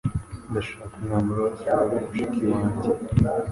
Ndashaka 0.49 0.93
umwambaro 0.99 1.39
wa 1.45 1.51
siporo 1.57 1.95
mushiki 2.03 2.41
wanjye. 2.51 2.89